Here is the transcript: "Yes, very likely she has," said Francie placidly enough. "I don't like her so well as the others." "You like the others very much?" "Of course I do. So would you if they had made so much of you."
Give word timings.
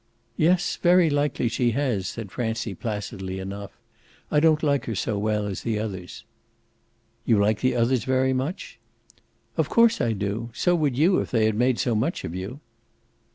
"Yes, 0.35 0.77
very 0.77 1.11
likely 1.11 1.47
she 1.47 1.73
has," 1.73 2.07
said 2.07 2.31
Francie 2.31 2.73
placidly 2.73 3.37
enough. 3.37 3.77
"I 4.31 4.39
don't 4.39 4.63
like 4.63 4.85
her 4.85 4.95
so 4.95 5.15
well 5.19 5.45
as 5.45 5.61
the 5.61 5.77
others." 5.77 6.25
"You 7.23 7.37
like 7.39 7.59
the 7.59 7.75
others 7.75 8.03
very 8.03 8.33
much?" 8.33 8.79
"Of 9.57 9.69
course 9.69 10.01
I 10.01 10.13
do. 10.13 10.49
So 10.55 10.73
would 10.73 10.97
you 10.97 11.19
if 11.19 11.29
they 11.29 11.45
had 11.45 11.53
made 11.53 11.77
so 11.77 11.93
much 11.93 12.23
of 12.23 12.33
you." 12.33 12.61